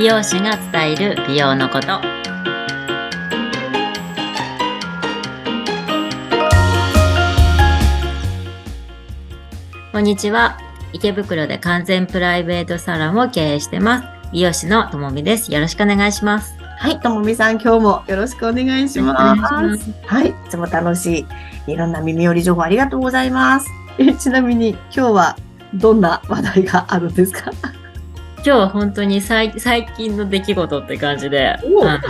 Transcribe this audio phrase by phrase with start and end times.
[0.00, 1.88] 美容師が伝える美容のこと。
[9.92, 10.56] こんにちは。
[10.94, 14.08] 池袋で完全プライベートサロンを経営してます。
[14.32, 15.52] 美容師のともみです。
[15.52, 16.54] よろしくお願いします。
[16.78, 19.36] はい、ともみさん、今日もよろしくお願いしま
[19.76, 19.92] す。
[20.06, 21.26] はい、いつも楽し
[21.66, 23.68] い、いろんな耳寄り情報ありがとうございます。
[23.98, 25.36] えちなみに、今日は
[25.74, 27.50] どんな話題があるんですか？
[28.42, 32.02] 今日は本当に最最近の出来事って感じで、おあの、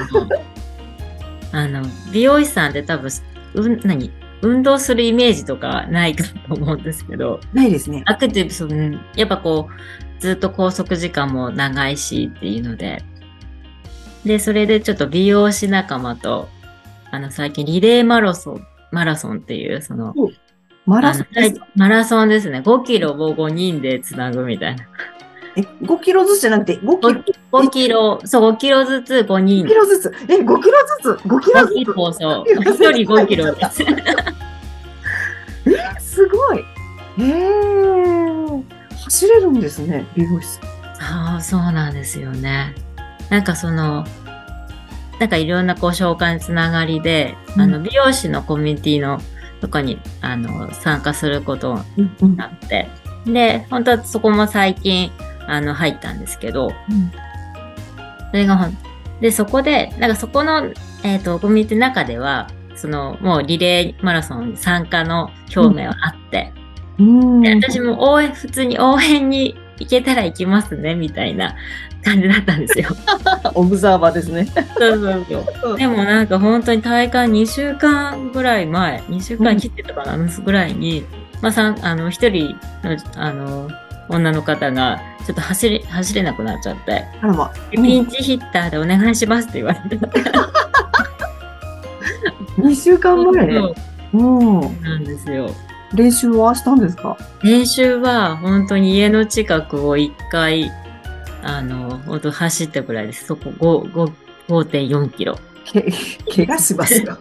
[1.52, 3.11] あの美容師さんって多分、
[3.55, 4.12] うん、何？
[4.43, 8.02] 運動するイメージとかないかと思うんですけど、ないですね。
[8.07, 13.02] アクティブ、そのやっぱこう、ずっと拘束時間も長いしっていうので、
[14.24, 16.49] で、それでちょっと美容師仲間と、
[17.10, 20.15] あの、最近リレーマラソン、マラソンっていう、その、
[20.87, 21.27] マラソン
[21.74, 22.60] マラソンですね。
[22.60, 24.87] 5キロを5人でつなぐみたいな。
[25.56, 30.12] え、5キロずつじゃなくて、5キロ？5, 5キロ、そう、5キロずつ5人5キロずつ？
[30.29, 30.57] え、5キロ
[31.02, 32.48] ずつ ?5 キロ5ずキロ、そう。
[32.48, 33.84] いや1人5キロです。
[36.01, 36.65] つすごい。
[37.18, 38.65] えー、
[39.04, 40.70] 走れるんですね、美容師さん。
[41.02, 42.74] ああ、そうなんですよね。
[43.29, 44.04] なんかその、
[45.18, 49.20] なんかいろんなこう紹介のつながりで、うんあの美容師のコミュニティの
[49.60, 52.88] とかにあの参加することにうんなって、
[53.26, 55.10] で、本当はそこも最近
[55.51, 56.70] あの入ったんですけど、
[58.30, 58.76] それがほん、
[59.20, 66.53] で、そこで、なんかそこの、えっ、と、コミュニティの中では、その、もうリレーマラソン参加の表明はあって、
[66.98, 67.41] うん。
[67.41, 71.56] で私も応援、普通に応援に行けたら行きますね、みたいな
[72.04, 72.88] 感じだったんですよ。
[73.54, 74.47] オブザーバーですね。
[74.78, 75.76] そうそうそう。
[75.76, 81.04] でもなんか本当に大会2週間ぐらい前、2週間切ってたかな、ぐらいに、
[81.42, 83.69] まあ、さんあの、一人の、あの、
[84.11, 87.50] 女の方が、ちょっと走れ、走れなくなっちゃって、あらま。
[87.71, 89.97] でピンチヒッターでお願いしますって言われて。
[92.59, 93.47] 2週間前？
[93.47, 93.54] ね。
[93.60, 93.75] そう
[94.12, 94.82] うん。
[94.82, 95.49] なんですよ。
[95.94, 97.16] 練習はしたんですか？
[97.43, 100.70] 練習は本当に家の近くを一回、
[101.43, 103.26] あの、本当走ったぐらいです。
[103.26, 104.12] そこ5 5
[104.49, 105.38] 5.4キロ。
[105.65, 105.82] け、
[106.34, 107.16] 怪我しますよ。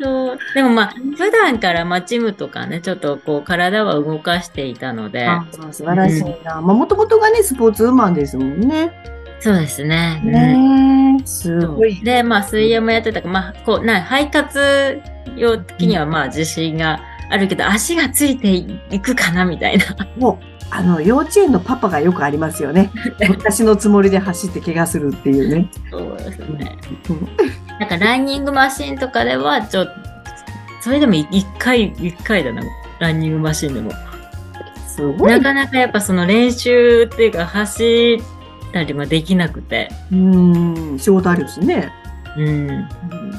[0.00, 6.60] そうでもまあ、普段からまあジムとかね、ちょっとこう体は動かしていたので、あ素晴らしいな。
[6.60, 8.92] まあ、もともとがね、スポーツウーマンですもんね。
[9.40, 10.20] そうですね。
[10.24, 12.00] うんねえ、すごい。
[12.02, 15.00] で、まあ水泳もやってたから、まあ、こう、な、肺活
[15.36, 18.52] 用的にはまあ自信があるけど、足がついて
[18.94, 19.84] いくかなみたいな。
[20.16, 22.90] もう、あの、幼稚園のパパがよくありますよね。
[23.30, 25.68] 私のつもりで走って怪我するっていうね。
[25.90, 26.76] そうですね。
[27.80, 29.92] うんなんかランニングマシンとかでは、ちょっと、
[30.82, 32.62] それでも一回、一回だな、
[32.98, 33.92] ランニングマシンでも。
[34.86, 35.30] すごい。
[35.30, 39.90] なかなかやっぱその練習っていうか、走ったりもできなくて。
[40.10, 41.92] うん、仕事あるですね。
[42.36, 42.88] うん。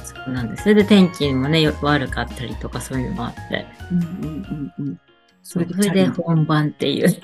[0.04, 0.64] そうなんです。
[0.64, 3.66] それで天気もね、よ悪かったりとかそういうのもあって。
[3.92, 4.10] うんうん
[4.80, 5.00] うんうん。
[5.44, 7.10] そそれで本番っていう。
[7.10, 7.20] す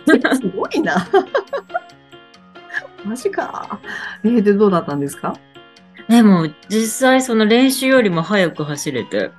[0.55, 1.07] ごいな。
[3.05, 3.79] マジか。
[4.23, 5.37] えー、で、どうだったんですか？
[6.09, 9.31] でも、実際その練習よりも早く走れて、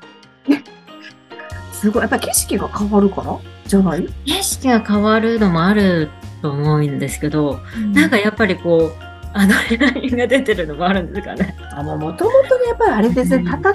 [1.72, 2.02] すごい。
[2.02, 3.38] やっぱ景色が変わるから？
[3.66, 6.10] じゃない、景色が変わるのもある
[6.42, 7.60] と思うんですけど、
[7.92, 8.92] なんかやっぱりこう、
[9.32, 11.56] アドレナリンが出てるのもあるんですかね。
[11.72, 13.74] あの、もともとやっぱりあれですね、うん戦う、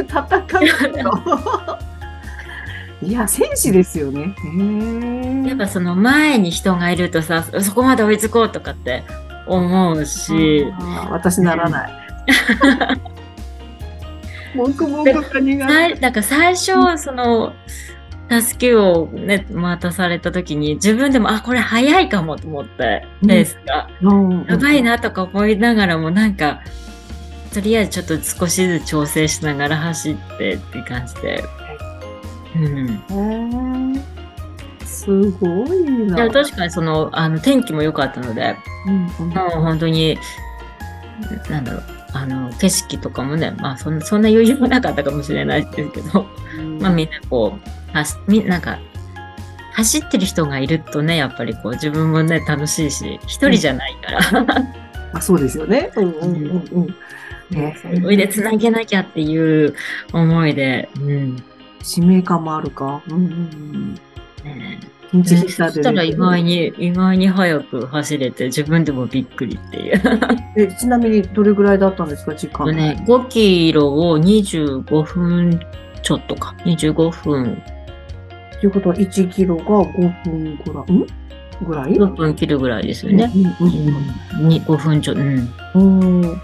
[0.00, 1.78] 戦うの。
[3.08, 4.34] いや、戦士ですよね。
[5.48, 9.04] やっぱその前に人がいるとさ、そこまで追いつこうとかって
[9.46, 10.66] 思うし、
[11.10, 12.07] 私ならない。
[14.54, 15.96] 黙々が苦さ手。
[15.96, 17.52] いなんか最初、その、
[18.30, 23.88] 助けをね、渡された時に自分でも、あ、これ早いかもと思って、レースが。
[24.02, 24.82] うんやばい。
[24.82, 26.60] なとか思いながらもなんか、
[27.54, 31.42] とりあえずちょっと少しずつ調整しながら走ってって感じで。
[32.56, 32.88] うん。
[32.90, 34.18] へー
[34.84, 36.24] すごいいな。
[36.24, 38.56] や確かにその、あの、天気も良かったので、
[38.86, 40.18] うんうんもう本当に、
[41.48, 41.82] なんだろう、
[42.12, 46.26] あの、景色とかもね、まあそんな、そんな余裕もなかったかもしれないですけど、
[46.80, 47.58] まあみんなこ
[47.92, 48.78] う、はしみなんか、
[49.74, 54.20] 走ってる人がいるとね、やっぱりこう自分もね、楽しいし、一人じゃないから、
[55.12, 55.90] あそうですよね。
[55.96, 56.94] うんうんうんうん。
[57.50, 59.74] ねそれで繋げなきゃっていう
[60.12, 61.42] 思いで、うん。
[61.82, 63.02] 使命感もあるか。
[63.08, 64.54] うんうんうん。
[64.58, 70.02] ねそしたら意外に、意外に早く走れて、自分でもびっくりっていう。
[70.56, 72.74] えちなみにどれぐらいだったんですか、時間。
[72.74, 75.60] ね、5キロを25分
[76.02, 76.54] ちょっとか。
[76.64, 77.62] 25分。
[78.60, 80.92] ということは1キロが5分ぐらい？
[80.92, 81.06] ん
[81.64, 83.32] ぐらい ?6 分切るぐらいですよね。
[83.34, 85.48] うんうんうん、5分ちょ、うん。
[85.74, 86.20] うん。
[86.20, 86.38] うん。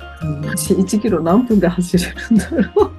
[0.47, 2.93] 私1キロ何分で走れるんだろう。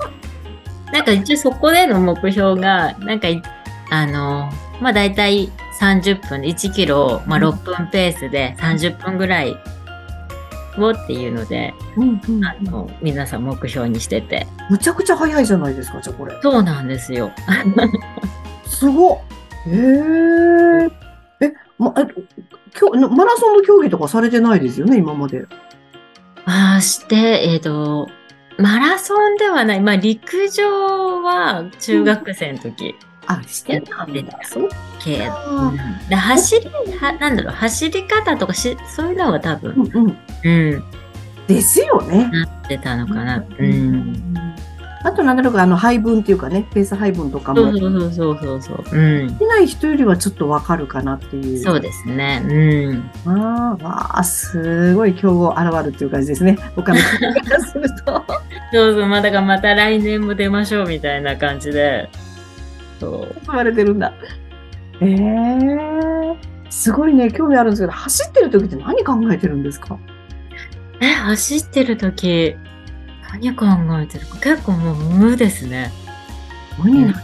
[0.94, 3.41] なんか一応そこでの目標が、なんかい、
[3.90, 4.50] あの、
[4.82, 5.50] まあ大体
[5.80, 9.56] 30分、1キロ、まあ6分ペースで30分ぐらい
[10.78, 14.48] をっていうので、うんうんあの、皆さん目標にしてて。
[14.70, 16.38] むちゃくちゃ早いじゃないですか、じゃあこれ。
[16.42, 17.32] そうなんですよ。
[18.68, 19.18] すごっ。
[19.68, 20.90] へえ。
[21.42, 22.06] え、ま、え、
[22.74, 25.46] きょマラソンの競技とかされてないですよね、今まで。
[26.46, 27.16] ああ、して、
[27.48, 28.08] えっ、と、
[28.58, 29.82] マラソンではない。
[29.82, 32.96] まあ陸上は中学生の時
[33.27, 34.39] あ、してたんだ。
[34.44, 34.69] そう
[35.00, 35.27] 系。
[35.27, 35.45] か。
[35.45, 35.77] うん
[36.10, 40.18] で走り、は、なんだろう、走り方とかし、そういうのは多分、うんうん。
[40.44, 40.83] うん、
[41.48, 42.30] ですよね。
[42.31, 43.44] なってたのかな。
[43.57, 44.36] うん。
[45.06, 49.00] あと、なんだろうか、あの、配分っていうかね、ペース配分とかも、そうそうそうそうそう。
[49.00, 49.30] うん。
[49.30, 51.60] してない人よりはちょっとわかるかなっていう。
[51.63, 52.42] そうですね。
[52.44, 53.12] うん。
[53.25, 56.57] あーわあ、すごい競合現るっていう感じですね。
[56.75, 58.25] 他の人からすると。
[58.74, 62.10] そうそう、まあだからまた来年も出ましょうみたいな感じで。
[63.06, 63.36] そう。
[63.46, 64.13] 言われてるんだ。
[65.02, 66.36] ええ
[66.69, 69.98] すごいね、興味あるんですけど、走ってる時って何考えてるんですか？
[71.00, 72.56] え、走ってる時、
[73.31, 73.66] 何考
[74.02, 74.38] えてるか？
[74.40, 75.92] 結構もう無ですね。
[76.78, 77.22] 無になるん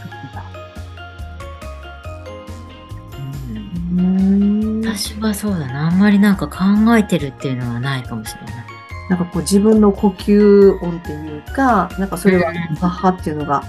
[4.83, 4.93] だ。
[4.93, 5.87] 私はそうだな。
[5.87, 6.57] あんまりなんか考
[6.95, 8.65] えてるっていうのはないかもしれない。
[9.09, 13.63] なんかこう自分の呼吸音っていうか、なんかそれはうんバッハっていうのが、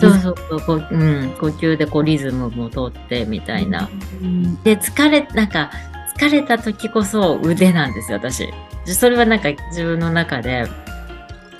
[0.00, 3.88] そうそうそう、こううん、呼吸でこうリズムも通ってみたいな。
[4.22, 5.70] うんで、疲れ、なんか、
[6.18, 8.48] 疲れた時こそ腕なんですよ、私。
[8.86, 10.66] それはなんか自分の中で、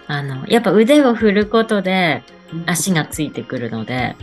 [0.06, 2.22] あの、やっぱ腕を振ることで
[2.66, 4.16] 足がついてくるので、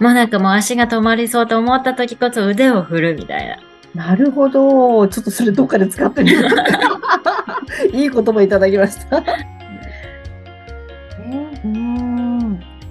[0.00, 3.58] もうなんかもう足が止まりそうと思った時こそ腕を振るみたいな。
[3.94, 5.08] なるほど。
[5.08, 6.40] ちょっとそれどっかで使ってみよ
[7.92, 7.96] う。
[7.96, 9.22] いい言葉いただきました。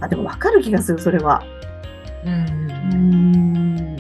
[0.02, 1.44] あ、でも分かる気がする、それは。
[2.26, 2.30] う。
[2.30, 3.98] うんん。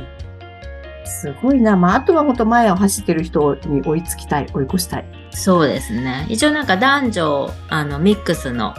[1.05, 1.75] すごいな。
[1.75, 5.05] まあ、あとはもっと前を走ってる人に追いつきたい、追い越したい。
[5.31, 6.25] そうですね。
[6.29, 8.73] 一応なんか男女、あの、ミックスの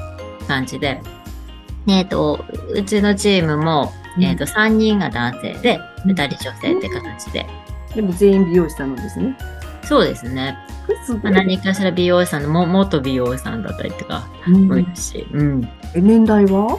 [0.47, 1.01] 感じで、
[1.89, 7.47] えっ、と、うちのチームも、えっ、と、3人が男性で、うん2人女性って形で。
[7.95, 9.37] でも全員美容師さんなんですね。
[9.83, 10.57] そうですね。
[11.23, 15.27] 何かしら美容師さんのも、元美容師さんだったりとかうんもいるし。
[15.33, 15.69] うん。
[15.95, 16.79] え年代は？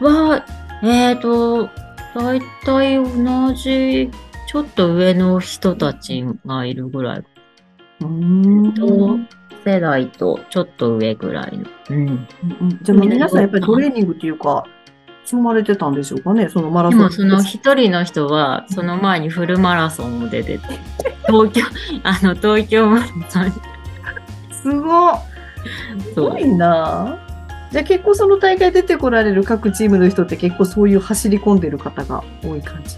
[0.00, 0.44] は、
[0.82, 1.68] えっ、と、
[2.14, 4.10] だいたい同じ、
[4.46, 7.24] ちょっと上の人たちがいるぐらい。
[8.00, 9.18] うんと、
[9.64, 11.64] 世代とちょっと上ぐらいの。
[11.90, 12.08] うん。
[12.08, 14.64] うんじゃあ皆さんやっぱりトレーニングっていうか、
[15.24, 16.98] 積まれてたんでしょうかね、そのマラソン。
[17.00, 20.64] でもその一人の人は、その前にフルマラソンも出てて、
[21.26, 21.62] 東京、
[22.04, 23.52] あの、東京マラソン、
[24.50, 25.14] すごい。
[26.14, 27.25] すごいな
[27.76, 32.96] じゃあ結構その大会出てこられる各チームの人って結構そういう走り込んでる方が多い感じ？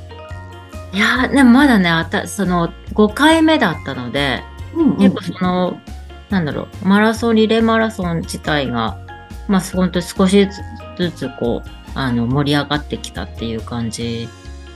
[0.97, 4.41] いやー、でもまだね、あた、その、5回目だったので、
[4.77, 5.81] うん結構その、
[6.31, 8.97] なんだろう、マラソン、リレーマラソン自体が、
[9.49, 10.49] まあ、本当に少し
[10.97, 14.29] ずつ、こう、あの、盛り上がってきたっていう感じ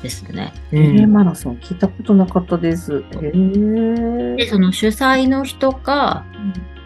[0.03, 0.53] ですね。
[0.73, 1.13] うリレーん。
[1.13, 3.05] マラソン聞いたことなかったです。
[3.23, 4.49] へで、え。
[4.49, 6.25] その主催の人か、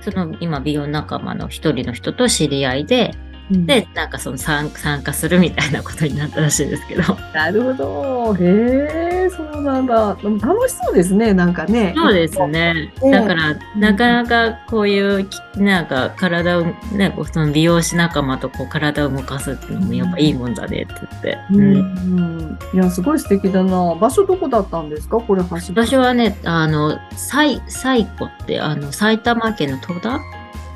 [0.01, 3.13] その今美容仲間の一人の人と知り合いで、
[3.51, 7.03] で、なんかその参参加するみたいなことになったらしいですけど。
[7.33, 8.37] なるほど。
[8.41, 10.15] へえ、そうなんだ。
[10.15, 11.95] でも楽しそうですね、なんかね。
[11.97, 12.91] そうですね。
[13.03, 21.39] ねだから、なかなかこういうき、なんか体を、ね、こうその美容師仲間とこう体を動かすっていうのもやっぱいいもんだねって言って。
[21.53, 21.61] うん。
[21.61, 23.95] うんうんいや、すごい素敵だな。
[23.95, 25.87] 場所どこだったんですかこれ走る。
[25.87, 30.21] 私はね、あの、西、西湖って、あの、埼玉県の戸田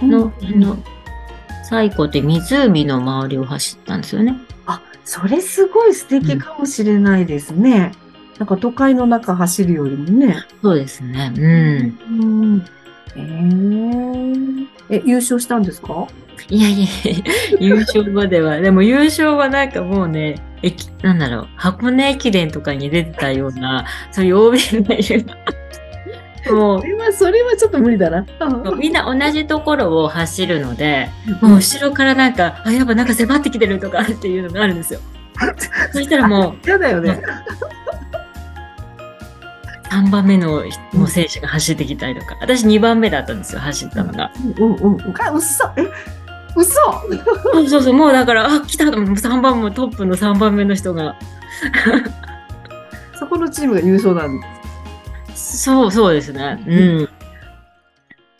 [0.02, 0.76] の、うんの、
[1.70, 4.36] 西湖って湖の周りを走ったんですよね。
[4.66, 7.92] あ、それすごい素敵かもしれないですね。
[8.38, 10.36] なんか都会の中走るよりもね。
[10.62, 11.32] そうですね。
[11.36, 11.98] うん。
[12.08, 12.66] うん。
[13.14, 16.06] えー、え、優勝したんですか？
[16.48, 16.86] いやいや
[17.60, 25.24] 優勝までは、でも優勝はなんかもうね、駅、なんだろう、箱根駅伝とかに出てたような、そういう OB がいる。
[25.26, 25.34] も
[26.44, 28.20] それは、それはちょっと無理だな。
[28.20, 31.08] う、みんな同じところを走るので、
[31.40, 35.00] もう後ろからなんか、あ、やっぱなんか迫ってきてるとかっていうのがあるんですよ。
[35.92, 37.20] そしたらもう、嫌だよね。
[39.90, 44.30] 3番目のもう選手が走ってきたりとか、私2番目だったんですよ、走ったのが。
[44.58, 45.14] うんうんうん。
[45.20, 45.82] あ、嘘え、
[46.56, 51.16] 嘘そうそうそう、もうだから、あ、来たと思って、3番もトップの3番目の人が。
[53.18, 54.40] そこのチームが優勝なん
[55.40, 56.62] そう、そうですね。
[56.66, 57.08] うん。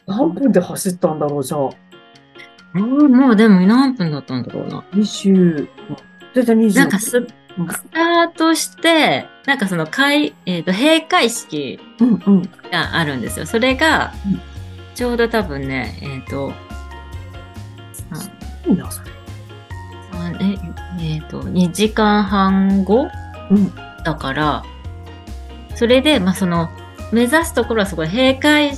[0.06, 1.70] 何分で走ったんだろう、じゃあ。
[2.78, 4.84] もうでも何分だったんだろうな。
[4.92, 5.68] 20、
[6.34, 6.74] だいたい20。
[6.76, 7.26] なんかス、ス
[7.90, 12.42] タートして、なんかその開、えっ、と、閉会式うんうん。
[12.70, 13.46] があるんですよ。
[13.46, 14.40] それがうん、
[14.94, 16.52] ちょうど多分ね、えっ、と、
[18.66, 19.10] いいな、それ。
[20.12, 23.08] あええっ、と、2時間半後
[23.50, 23.72] うん。
[24.04, 24.64] だから、
[25.74, 26.68] それで、まあ、その、
[27.12, 28.72] 目指すところはすごい閉会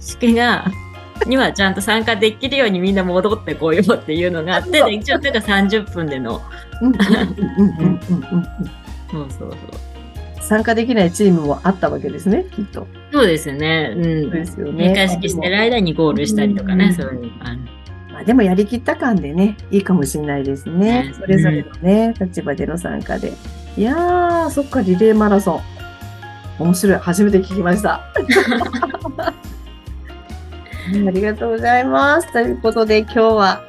[0.00, 0.66] 式が、
[1.26, 6.42] にはちゃんと参加できるようにみんな戻ってこようっていうのがあって、で一応それが30分での、
[6.82, 8.44] うんうんうんうんうんうんうん。
[9.10, 9.58] そうそうそう。
[10.40, 12.86] 参加できないチームもあったわけですね、きっと。
[13.12, 13.94] そうですね。
[13.96, 14.22] うん。
[14.24, 14.88] そうですよね。
[14.88, 17.58] 閉会式してる間にゴールしたりとかね、うんそういうある。
[18.12, 21.14] まあ、でもやりきった感でね、いいかもしれないですねね。
[21.18, 23.32] それぞれのね、立場での参加で。
[23.76, 25.60] いやー、そっか、リレーマラソン。
[26.58, 26.98] 面白い。
[26.98, 28.00] 初めて聞きました。
[31.06, 32.32] ありがとうございます。
[32.32, 33.60] ということで、今日は、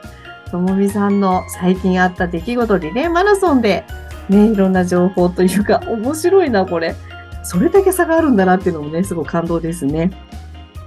[0.51, 3.85] ともみさんの最近あった出来事、リレーマラソンで、
[4.29, 6.95] ね、いろんな情報というか、面白いな、これ。
[7.43, 10.11] それだけ差があるんだなっていうのもね、すごい感動ですね。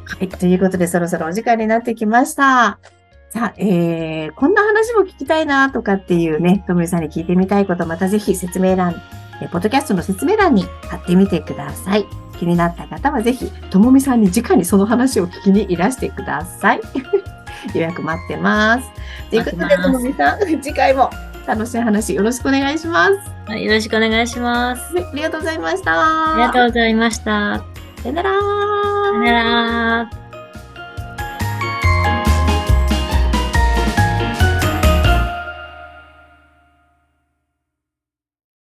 [0.05, 0.29] はい。
[0.29, 2.79] ということで、そろそろお時間になってきました。
[3.31, 9.01] さあ、えー、こんな話も聞きたいなとかっていうね、ともみさんに聞いてみたいこと、またぜひ説明欄、
[9.41, 12.07] えーポッドキャストの説明欄に貼ってみてください。
[12.39, 16.81] 気になった方はぜひ、ともみさんに直にその話を聞きにいらしてください。
[17.75, 18.89] 予約待ってます。
[19.31, 21.11] ということで、ともみさん、次回も
[21.49, 23.13] 楽しい話よろしくお願いします。
[23.47, 24.95] はいよろしくお願いします。
[24.95, 26.35] はいありがとうございました。
[26.35, 27.63] ありがとうございました。
[28.03, 28.31] さよなら。
[28.31, 28.37] さ
[29.15, 30.18] よなら。